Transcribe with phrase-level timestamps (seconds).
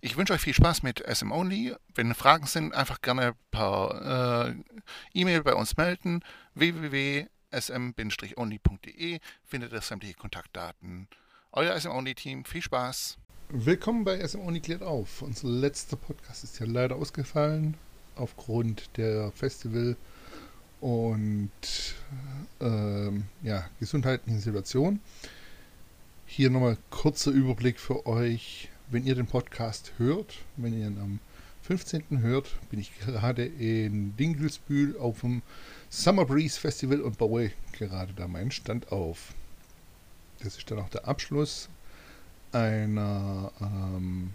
[0.00, 1.74] Ich wünsche euch viel Spaß mit SM Only.
[1.92, 4.54] Wenn Fragen sind, einfach gerne per äh,
[5.12, 6.22] E-Mail bei uns melden.
[6.54, 11.08] www.sm-only.de findet ihr sämtliche Kontaktdaten.
[11.50, 13.18] Euer SM Only Team, viel Spaß.
[13.48, 15.20] Willkommen bei SM Only klärt auf.
[15.22, 17.76] Unser letzter Podcast ist ja leider ausgefallen
[18.14, 19.96] aufgrund der Festival
[20.80, 21.50] und
[22.60, 23.10] äh,
[23.42, 25.00] ja, gesundheitlichen Situation.
[26.24, 31.18] Hier nochmal kurzer Überblick für euch wenn ihr den Podcast hört, wenn ihr ihn am
[31.62, 32.22] 15.
[32.22, 35.42] hört, bin ich gerade in Dingelsbühl auf dem
[35.90, 39.34] Summer Breeze Festival und baue gerade da meinen Stand auf.
[40.42, 41.68] Das ist dann auch der Abschluss
[42.52, 44.30] einer ähm,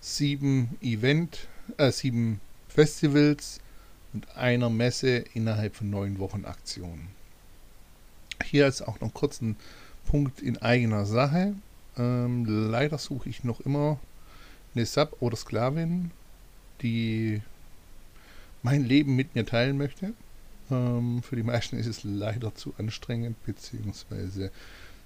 [0.00, 3.60] sieben Event, äh, sieben Festivals
[4.12, 7.08] und einer Messe innerhalb von neun Wochen Aktion.
[8.44, 9.56] Hier ist auch noch kurz ein
[10.06, 11.54] Punkt in eigener Sache.
[11.98, 13.98] Ähm, leider suche ich noch immer
[14.74, 16.10] eine Sub oder Sklavin,
[16.80, 17.42] die
[18.62, 20.14] mein Leben mit mir teilen möchte.
[20.70, 24.48] Ähm, für die meisten ist es leider zu anstrengend bzw.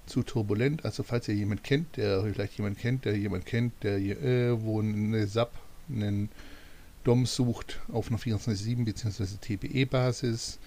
[0.05, 0.85] zu turbulent.
[0.85, 4.79] Also falls ihr jemand kennt, der vielleicht jemand kennt, der jemand kennt, der äh, wo
[4.79, 5.51] eine Sub
[5.89, 6.29] einen
[7.03, 9.25] DOM sucht auf einer 24-7 bzw.
[9.41, 10.59] TPE-Basis,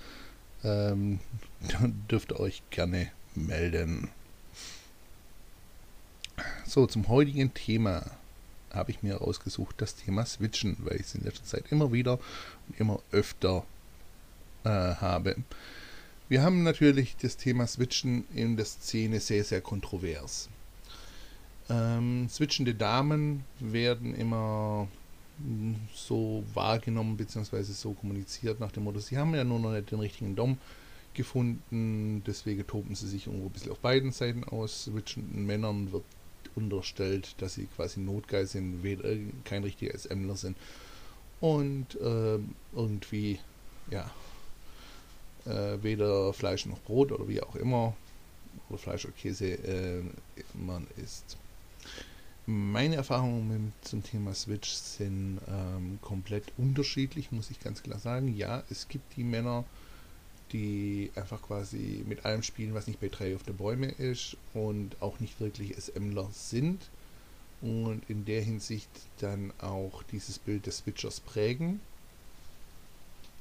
[0.64, 1.20] ähm,
[1.68, 4.08] dann dürft ihr euch gerne melden.
[6.70, 8.08] So, zum heutigen Thema
[8.72, 12.20] habe ich mir rausgesucht das Thema Switchen, weil ich es in letzter Zeit immer wieder
[12.68, 13.64] und immer öfter
[14.62, 15.34] äh, habe.
[16.28, 20.48] Wir haben natürlich das Thema Switchen in der Szene sehr, sehr kontrovers.
[21.68, 24.86] Ähm, switchende Damen werden immer
[25.92, 27.64] so wahrgenommen bzw.
[27.64, 30.56] so kommuniziert nach dem Motto, sie haben ja nur noch nicht den richtigen Dom
[31.14, 34.84] gefunden, deswegen toben sie sich irgendwo ein bisschen auf beiden Seiten aus.
[34.84, 36.04] Switchenden Männern wird
[36.54, 39.10] unterstellt, dass sie quasi notgeil sind, weder,
[39.44, 40.56] kein richtiger SMler sind
[41.40, 42.38] und äh,
[42.74, 43.38] irgendwie,
[43.90, 44.10] ja,
[45.46, 47.94] äh, weder Fleisch noch Brot oder wie auch immer,
[48.68, 50.02] oder Fleisch oder Käse äh,
[50.54, 51.36] man isst.
[52.46, 58.36] Meine Erfahrungen mit, zum Thema Switch sind ähm, komplett unterschiedlich, muss ich ganz klar sagen.
[58.36, 59.64] Ja, es gibt die Männer,
[60.52, 64.96] die einfach quasi mit allem spielen, was nicht bei drei auf der Bäume ist und
[65.00, 66.88] auch nicht wirklich SMler sind
[67.62, 68.88] und in der Hinsicht
[69.18, 71.80] dann auch dieses Bild des Switchers prägen,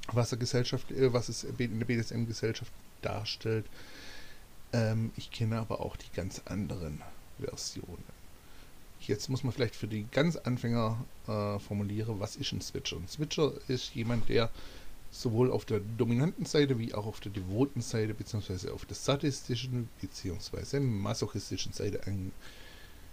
[0.08, 2.72] was, Gesellschaft, äh, was es in der BDSM-Gesellschaft
[3.02, 3.66] darstellt.
[4.72, 7.00] Ähm, ich kenne aber auch die ganz anderen
[7.38, 8.04] Versionen.
[9.00, 12.96] Jetzt muss man vielleicht für die ganz Anfänger äh, formulieren, was ist ein Switcher?
[12.96, 14.50] Ein Switcher ist jemand, der
[15.10, 19.88] sowohl auf der dominanten Seite wie auch auf der devoten Seite beziehungsweise auf der sadistischen
[20.00, 22.00] beziehungsweise masochistischen Seite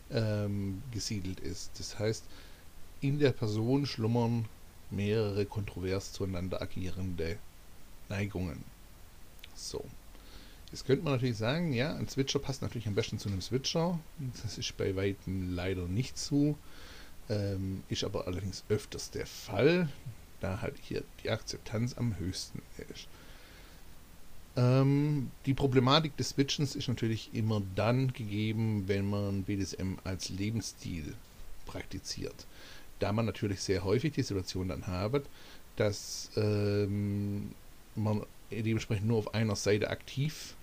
[0.10, 1.72] angesiedelt ähm, ist.
[1.80, 2.24] Das heißt,
[3.02, 4.46] in der Person schlummern
[4.90, 7.38] mehrere kontrovers zueinander agierende
[8.10, 8.64] Neigungen.
[9.56, 9.84] So.
[10.72, 14.00] Jetzt könnte man natürlich sagen, ja, ein Switcher passt natürlich am besten zu einem Switcher.
[14.44, 16.58] Das ist bei weitem leider nicht so.
[17.30, 19.90] Ähm, ist aber allerdings öfters der Fall
[20.40, 22.62] da halt hier die Akzeptanz am höchsten
[22.92, 23.08] ist.
[24.56, 31.14] Ähm, die Problematik des Switchens ist natürlich immer dann gegeben, wenn man BDSM als Lebensstil
[31.66, 32.48] praktiziert.
[33.00, 35.24] Da man natürlich sehr häufig die Situation dann hat,
[35.76, 37.52] dass ähm,
[37.96, 40.56] man dementsprechend nur auf einer Seite aktiv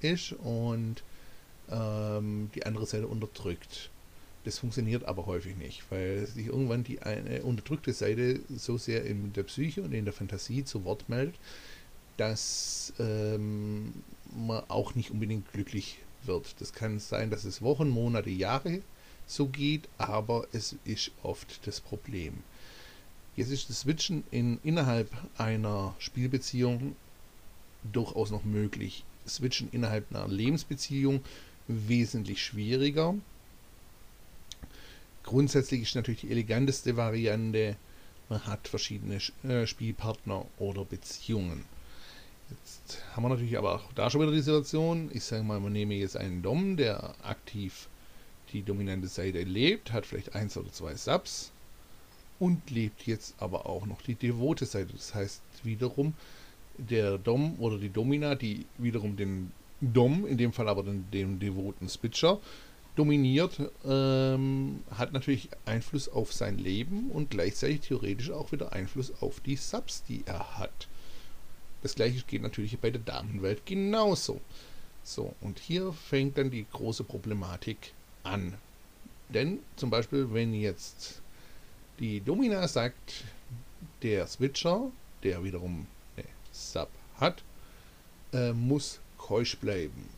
[0.00, 1.02] ist und
[1.70, 3.90] ähm, die andere Seite unterdrückt.
[4.44, 9.32] Das funktioniert aber häufig nicht, weil sich irgendwann die eine unterdrückte Seite so sehr in
[9.32, 11.36] der Psyche und in der Fantasie zu Wort meldet,
[12.16, 13.92] dass ähm,
[14.34, 16.60] man auch nicht unbedingt glücklich wird.
[16.60, 18.80] Das kann sein, dass es Wochen, Monate, Jahre
[19.26, 22.34] so geht, aber es ist oft das Problem.
[23.36, 26.96] Jetzt ist das Switchen in, innerhalb einer Spielbeziehung
[27.92, 29.04] durchaus noch möglich.
[29.26, 31.22] Switchen innerhalb einer Lebensbeziehung
[31.68, 33.14] wesentlich schwieriger
[35.24, 37.76] Grundsätzlich ist natürlich die eleganteste Variante,
[38.28, 41.64] man hat verschiedene äh, Spielpartner oder Beziehungen.
[42.50, 45.72] Jetzt haben wir natürlich aber auch da schon wieder die Situation, ich sage mal, man
[45.72, 47.88] nehme jetzt einen Dom, der aktiv
[48.52, 51.50] die dominante Seite lebt, hat vielleicht eins oder zwei Subs
[52.38, 54.92] und lebt jetzt aber auch noch die devote Seite.
[54.92, 56.14] Das heißt wiederum,
[56.76, 61.38] der Dom oder die Domina, die wiederum den Dom, in dem Fall aber den, den
[61.38, 62.38] devoten Switcher,
[62.96, 69.40] dominiert, ähm, hat natürlich Einfluss auf sein Leben und gleichzeitig theoretisch auch wieder Einfluss auf
[69.40, 70.88] die Subs, die er hat.
[71.82, 74.40] Das gleiche geht natürlich bei der Damenwelt genauso.
[75.02, 77.92] So, und hier fängt dann die große Problematik
[78.22, 78.54] an.
[79.30, 81.22] Denn zum Beispiel, wenn jetzt
[81.98, 83.24] die Domina sagt,
[84.02, 84.90] der Switcher,
[85.22, 85.86] der wiederum
[86.16, 87.42] eine Sub hat,
[88.32, 90.08] äh, muss keusch bleiben,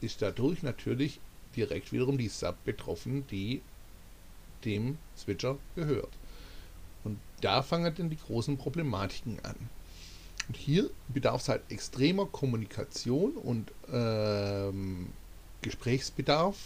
[0.00, 1.20] ist dadurch natürlich
[1.56, 3.62] direkt wiederum die Sub betroffen, die
[4.64, 6.10] dem Switcher gehört.
[7.04, 9.56] Und da fangen dann die großen Problematiken an.
[10.48, 15.08] Und hier bedarf es halt extremer Kommunikation und ähm,
[15.62, 16.56] Gesprächsbedarf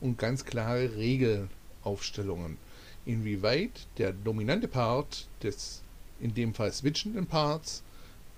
[0.00, 2.56] und ganz klare Regelaufstellungen.
[3.04, 5.82] Inwieweit der dominante Part des,
[6.20, 7.82] in dem Fall switchenden Parts,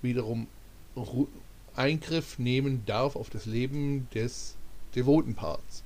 [0.03, 0.47] wiederum
[1.75, 4.57] Eingriff nehmen darf auf das Leben des
[4.95, 5.83] devoten Parts.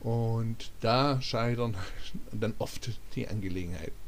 [0.00, 1.76] Und da scheitern
[2.32, 4.00] dann oft die Angelegenheiten.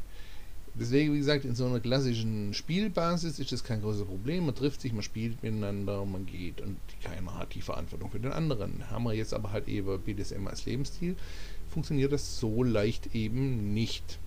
[0.74, 4.46] Deswegen, wie gesagt, in so einer klassischen Spielbasis ist das kein großes Problem.
[4.46, 8.32] Man trifft sich, man spielt miteinander, man geht und keiner hat die Verantwortung für den
[8.32, 8.88] anderen.
[8.90, 11.14] Haben wir jetzt aber halt eben BDSM als Lebensstil,
[11.68, 14.18] funktioniert das so leicht eben nicht.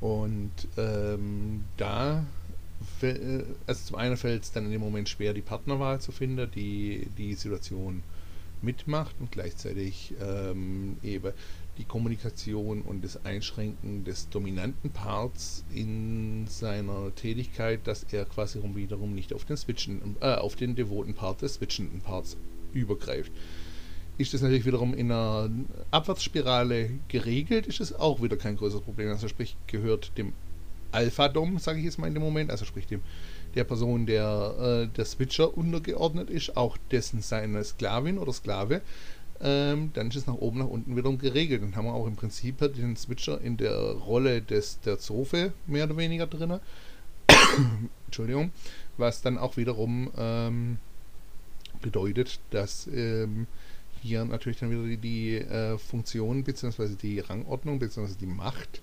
[0.00, 2.24] Und ähm, da,
[3.66, 7.08] also zum einen fällt es dann in dem Moment schwer, die Partnerwahl zu finden, die
[7.18, 8.02] die Situation
[8.62, 11.32] mitmacht und gleichzeitig ähm, eben
[11.78, 19.14] die Kommunikation und das Einschränken des dominanten Parts in seiner Tätigkeit, dass er quasi wiederum
[19.14, 22.36] nicht auf den switchen, äh, auf den devoten Part des switchenden Parts
[22.72, 23.32] übergreift.
[24.16, 25.50] Ist das natürlich wiederum in einer
[25.90, 29.08] Abwärtsspirale geregelt, ist es auch wieder kein größeres Problem.
[29.08, 30.32] Also sprich, gehört dem
[30.94, 33.02] Alpha-Dom, sage ich jetzt mal in dem Moment, also sprich dem
[33.54, 38.80] der Person, der äh, der Switcher untergeordnet ist, auch dessen seine Sklavin oder Sklave,
[39.40, 41.62] ähm, dann ist es nach oben, nach unten wiederum geregelt.
[41.62, 45.84] Dann haben wir auch im Prinzip den Switcher in der Rolle des, der Zofe mehr
[45.84, 46.58] oder weniger drin.
[48.06, 48.52] Entschuldigung.
[48.96, 50.78] Was dann auch wiederum ähm,
[51.82, 53.46] bedeutet, dass ähm,
[54.02, 56.94] hier natürlich dann wieder die, die äh, Funktion bzw.
[57.00, 58.14] die Rangordnung bzw.
[58.20, 58.82] die Macht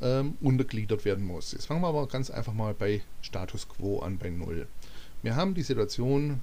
[0.00, 1.52] ähm, untergliedert werden muss.
[1.52, 4.66] Jetzt fangen wir aber ganz einfach mal bei Status Quo an, bei 0.
[5.22, 6.40] Wir haben die Situation,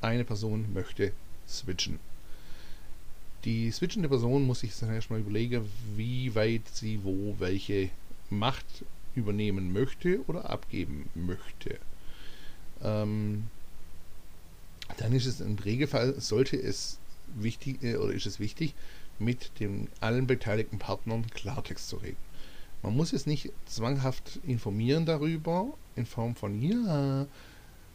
[0.00, 1.12] eine Person möchte
[1.48, 1.98] switchen.
[3.44, 7.90] Die switchende Person muss sich dann erstmal überlegen, wie weit sie wo welche
[8.30, 8.84] Macht
[9.14, 11.78] übernehmen möchte oder abgeben möchte.
[12.82, 13.44] Ähm,
[14.98, 16.98] dann ist es im Regelfall, sollte es
[17.34, 18.74] wichtig äh, oder ist es wichtig,
[19.18, 22.27] mit den allen beteiligten Partnern Klartext zu reden.
[22.82, 27.26] Man muss es nicht zwanghaft informieren darüber, in Form von ja,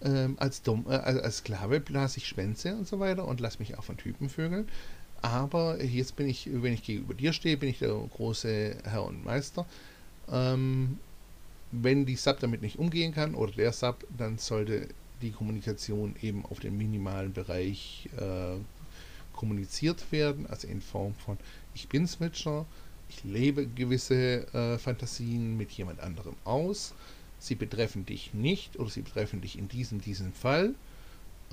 [0.01, 3.77] äh, als, Dom, äh, als Sklave blase ich Schwänze und so weiter und lass mich
[3.77, 4.67] auch von Typen vögeln.
[5.21, 9.23] Aber jetzt bin ich, wenn ich gegenüber dir stehe, bin ich der große Herr und
[9.23, 9.65] Meister.
[10.29, 10.99] Ähm,
[11.71, 14.89] wenn die Sub damit nicht umgehen kann oder der Sub, dann sollte
[15.21, 18.57] die Kommunikation eben auf dem minimalen Bereich äh,
[19.31, 21.37] kommuniziert werden, also in Form von
[21.73, 22.65] ich bin Switcher,
[23.13, 26.93] ich lebe gewisse äh, Fantasien mit jemand anderem aus,
[27.39, 30.75] sie betreffen dich nicht oder sie betreffen dich in diesem, diesem Fall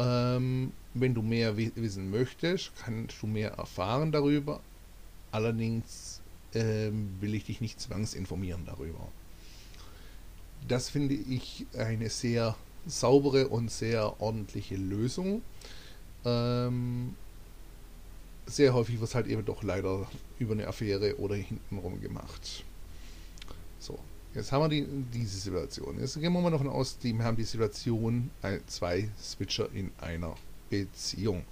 [0.01, 4.61] ähm, wenn du mehr wissen möchtest, kannst du mehr erfahren darüber.
[5.31, 6.23] Allerdings
[6.55, 9.09] ähm, will ich dich nicht zwangsinformieren darüber.
[10.67, 15.43] Das finde ich eine sehr saubere und sehr ordentliche Lösung.
[16.25, 17.15] Ähm,
[18.51, 20.07] sehr häufig wird es halt eben doch leider
[20.39, 22.65] über eine Affäre oder hintenrum gemacht.
[23.79, 23.99] So,
[24.33, 25.99] Jetzt haben wir die, diese Situation.
[25.99, 28.31] Jetzt gehen wir mal davon aus, die haben die Situation
[28.67, 30.37] zwei Switcher in einer
[30.69, 31.45] Beziehung.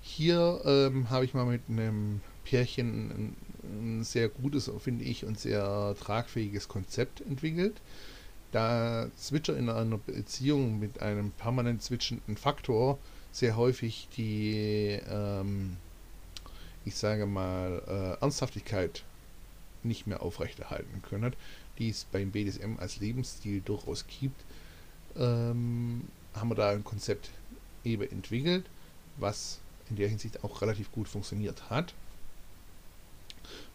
[0.00, 5.38] Hier ähm, habe ich mal mit einem Pärchen ein, ein sehr gutes, finde ich, und
[5.38, 7.80] sehr tragfähiges Konzept entwickelt.
[8.50, 12.98] Da Switcher in einer Beziehung mit einem permanent switchenden Faktor
[13.30, 15.76] sehr häufig die, ähm,
[16.84, 19.02] ich sage mal, äh, Ernsthaftigkeit
[19.82, 21.34] nicht mehr aufrechterhalten können,
[21.78, 24.40] die es beim BDSM als Lebensstil durchaus gibt,
[25.16, 27.30] ähm, haben wir da ein Konzept
[27.84, 28.64] eben entwickelt,
[29.16, 29.60] was
[29.90, 31.94] in der Hinsicht auch relativ gut funktioniert hat.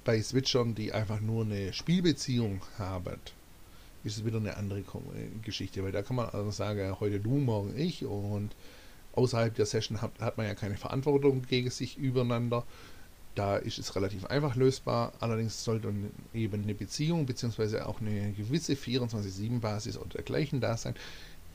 [0.03, 3.19] Bei Switchern, die einfach nur eine Spielbeziehung haben,
[4.03, 4.83] ist es wieder eine andere
[5.43, 8.55] Geschichte, weil da kann man also sagen, heute du, morgen ich und
[9.13, 12.65] außerhalb der Session hat, hat man ja keine Verantwortung gegen sich übereinander
[13.39, 15.13] da ist es relativ einfach lösbar.
[15.21, 15.93] Allerdings sollte
[16.33, 17.79] eben eine Beziehung bzw.
[17.79, 20.93] auch eine gewisse 24-7-Basis oder dergleichen da sein,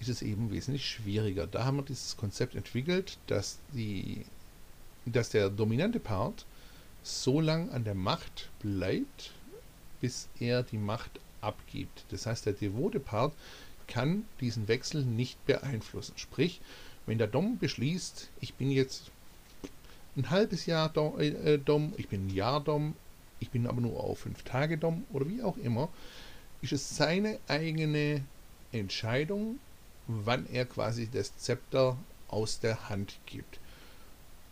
[0.01, 1.47] ist es eben wesentlich schwieriger.
[1.47, 4.25] Da haben wir dieses Konzept entwickelt, dass, die,
[5.05, 6.47] dass der dominante Part
[7.03, 9.33] so lang an der Macht bleibt,
[10.01, 12.07] bis er die Macht abgibt.
[12.09, 13.35] Das heißt, der devote Part
[13.89, 16.15] kann diesen Wechsel nicht beeinflussen.
[16.17, 16.63] Sprich,
[17.05, 19.11] wenn der Dom beschließt, ich bin jetzt
[20.17, 22.95] ein halbes Jahr Dom, äh, äh, Dom, ich bin ein Jahr Dom,
[23.41, 25.89] ich bin aber nur auf fünf Tage Dom oder wie auch immer,
[26.63, 28.23] ist es seine eigene
[28.73, 29.59] Entscheidung,
[30.07, 31.97] wann er quasi das Zepter
[32.29, 33.61] aus der Hand gibt.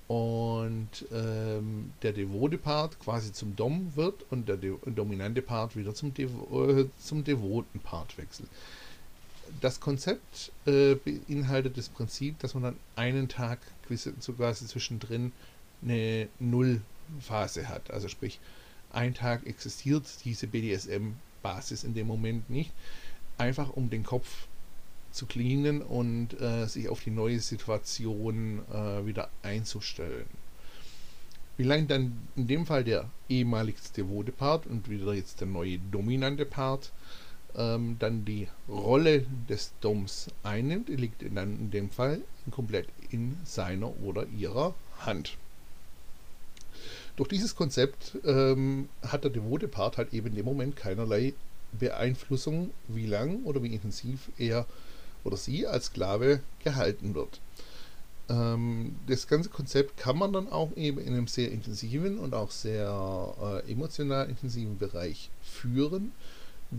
[0.08, 5.94] Und ähm, der devote Part quasi zum Dom wird und der De dominante Part wieder
[5.94, 8.48] zum, Devo äh, zum devoten Part wechselt.
[9.60, 15.32] Das Konzept äh, beinhaltet das Prinzip, dass man dann einen Tag quasi zwischendrin
[15.82, 17.90] eine Nullphase hat.
[17.90, 18.40] Also sprich,
[18.92, 22.72] ein Tag existiert diese BDSM-Basis in dem Moment nicht.
[23.38, 24.46] Einfach um den Kopf
[25.12, 30.26] zu cleanen und äh, sich auf die neue Situation äh, wieder einzustellen.
[31.56, 35.78] Wie lange dann in dem Fall der ehemaligste devote Part und wieder jetzt der neue
[35.78, 36.92] dominante Part
[37.56, 43.92] ähm, dann die Rolle des Doms einnimmt, liegt dann in dem Fall komplett in seiner
[44.02, 45.36] oder ihrer Hand.
[47.16, 51.34] Durch dieses Konzept ähm, hat der devote Part halt eben in dem Moment keinerlei
[51.78, 54.66] Beeinflussung, wie lang oder wie intensiv er
[55.24, 57.40] oder sie als Sklave gehalten wird.
[58.28, 62.50] Ähm, das ganze Konzept kann man dann auch eben in einem sehr intensiven und auch
[62.50, 66.12] sehr äh, emotional intensiven Bereich führen,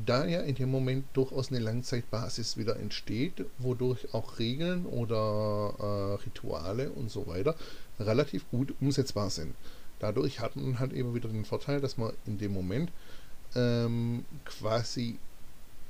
[0.05, 6.23] da ja in dem Moment durchaus eine Langzeitbasis wieder entsteht, wodurch auch Regeln oder äh,
[6.23, 7.55] Rituale und so weiter
[7.99, 9.53] relativ gut umsetzbar sind.
[9.99, 12.91] Dadurch hat man halt eben wieder den Vorteil, dass man in dem Moment
[13.55, 15.17] ähm, quasi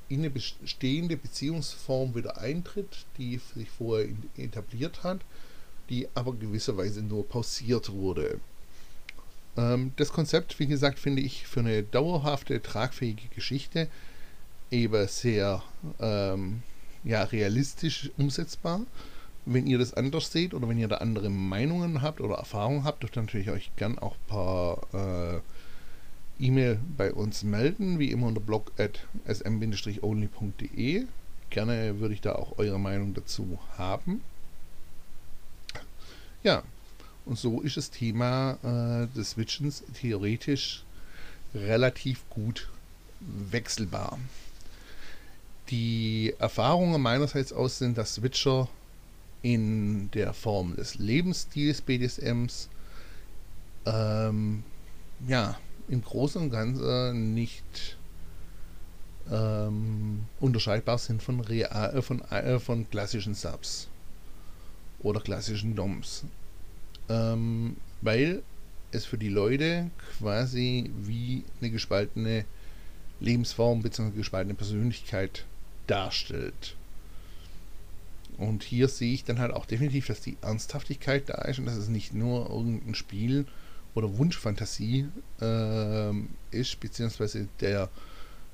[0.09, 5.21] in eine bestehende Beziehungsform wieder eintritt, die sich vorher etabliert hat,
[5.89, 8.39] die aber gewisserweise nur pausiert wurde.
[9.57, 13.87] Ähm, das Konzept, wie gesagt, finde ich für eine dauerhafte, tragfähige Geschichte
[14.71, 15.61] eben sehr
[15.99, 16.63] ähm,
[17.03, 18.81] ja, realistisch umsetzbar.
[19.45, 23.03] Wenn ihr das anders seht oder wenn ihr da andere Meinungen habt oder Erfahrungen habt,
[23.03, 25.41] dürft ihr natürlich euch gern auch ein paar äh,
[26.39, 31.05] E-Mail bei uns melden, wie immer unter blog at sm-only.de.
[31.49, 34.21] Gerne würde ich da auch eure Meinung dazu haben.
[36.41, 36.63] Ja,
[37.25, 40.83] und so ist das Thema äh, des Switchens theoretisch
[41.55, 42.69] relativ gut
[43.19, 44.19] wechselbar.
[45.69, 48.67] Die Erfahrungen meinerseits aus sind, dass Switcher
[49.41, 52.69] in der Form des Lebensstils BDSMs
[53.85, 54.63] ähm,
[55.27, 57.97] ja, im Großen und Ganzen nicht
[59.31, 63.87] ähm, unterscheidbar sind von, real, äh, von, äh, von klassischen Subs
[64.99, 66.25] oder klassischen DOMs.
[67.09, 68.41] Ähm, weil
[68.91, 72.45] es für die Leute quasi wie eine gespaltene
[73.19, 74.11] Lebensform bzw.
[74.11, 75.45] gespaltene Persönlichkeit
[75.87, 76.75] darstellt.
[78.37, 81.75] Und hier sehe ich dann halt auch definitiv, dass die Ernsthaftigkeit da ist und dass
[81.75, 83.45] es nicht nur irgendein Spiel
[83.95, 85.07] oder Wunschfantasie
[85.39, 86.11] äh,
[86.51, 87.89] ist, beziehungsweise der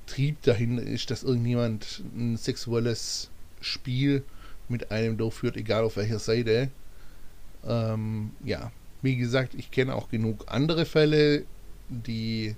[0.05, 3.29] Trieb dahinter ist, dass irgendjemand ein sexuelles
[3.61, 4.23] Spiel
[4.67, 6.69] mit einem durchführt, egal auf welcher Seite.
[7.67, 11.45] Ähm, ja, wie gesagt, ich kenne auch genug andere Fälle,
[11.89, 12.55] die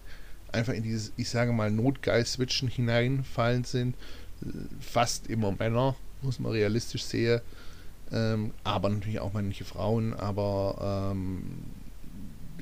[0.52, 3.96] einfach in dieses, ich sage mal, Notgeist-Switchen hineinfallen sind.
[4.80, 7.42] Fast immer Männer, muss man realistisch sehen.
[8.12, 11.44] Ähm, aber natürlich auch manche Frauen, aber ähm,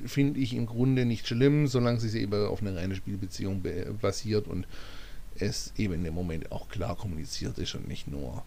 [0.06, 3.62] finde ich im Grunde nicht schlimm, solange sie eben auf eine reine Spielbeziehung
[4.00, 4.66] basiert und
[5.36, 8.44] es eben dem Moment auch klar kommuniziert ist und nicht nur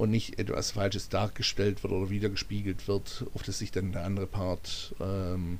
[0.00, 4.06] und nicht etwas Falsches dargestellt wird oder wieder gespiegelt wird, auf das sich dann der
[4.06, 5.58] andere Part ähm,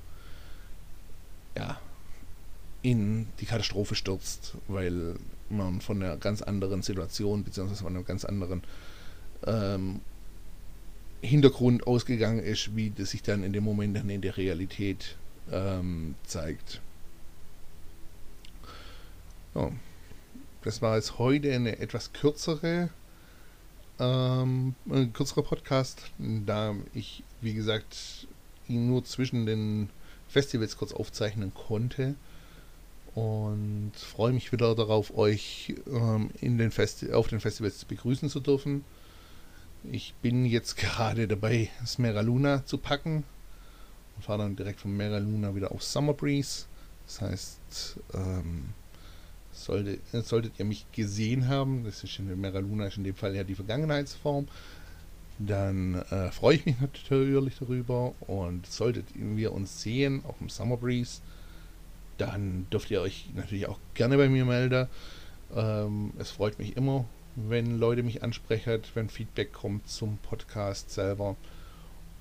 [1.54, 1.78] ja,
[2.80, 5.16] in die Katastrophe stürzt, weil
[5.50, 8.62] man von einer ganz anderen Situation beziehungsweise von einem ganz anderen
[9.46, 10.00] ähm,
[11.20, 15.16] Hintergrund ausgegangen ist, wie das sich dann in dem Moment dann in der Realität
[15.52, 16.80] ähm, zeigt.
[19.54, 19.70] Ja,
[20.64, 22.88] das war jetzt heute eine etwas kürzere,
[24.00, 28.26] ähm, ein kürzerer Podcast, da ich, wie gesagt,
[28.66, 29.90] ihn nur zwischen den
[30.28, 32.14] Festivals kurz aufzeichnen konnte.
[33.14, 38.40] Und freue mich wieder darauf, euch ähm, in den Festi auf den Festivals begrüßen zu
[38.40, 38.84] dürfen.
[39.90, 43.24] Ich bin jetzt gerade dabei, Smera Luna zu packen
[44.16, 46.66] und fahre dann direkt von Mera Luna wieder auf Summer Breeze.
[47.06, 48.68] Das heißt, ähm,
[49.64, 53.44] sollte, solltet ihr mich gesehen haben, das ist in Mera ist in dem Fall ja
[53.44, 54.48] die Vergangenheitsform,
[55.38, 60.76] dann äh, freue ich mich natürlich darüber und solltet wir uns sehen auf dem Summer
[60.76, 61.20] Breeze,
[62.18, 64.88] dann dürft ihr euch natürlich auch gerne bei mir melden.
[65.54, 71.36] Ähm, es freut mich immer, wenn Leute mich ansprechen, wenn Feedback kommt zum Podcast selber.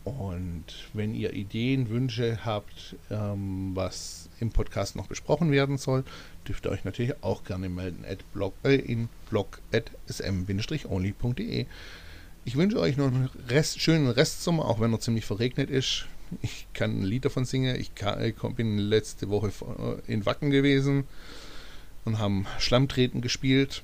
[0.06, 0.64] Und
[0.94, 6.06] wenn ihr Ideen, Wünsche habt, ähm, was im Podcast noch besprochen werden soll,
[6.48, 11.66] dürft ihr euch natürlich auch gerne melden at blog, äh, in blog.sm-only.de.
[12.46, 16.06] Ich wünsche euch noch einen Rest, schönen Restsommer, auch wenn er ziemlich verregnet ist.
[16.42, 17.76] Ich kann ein Lied davon singen.
[17.76, 19.52] Ich, kann, ich bin letzte Woche
[20.08, 21.06] äh, in Wacken gewesen
[22.06, 23.84] und haben Schlammtreten gespielt.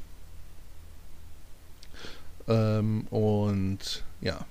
[2.47, 4.45] Ähm, und ja,